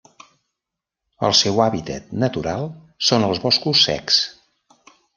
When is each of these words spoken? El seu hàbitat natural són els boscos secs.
El 1.27 1.35
seu 1.41 1.61
hàbitat 1.67 2.09
natural 2.25 2.67
són 3.11 3.31
els 3.31 3.45
boscos 3.47 3.87
secs. 3.93 4.21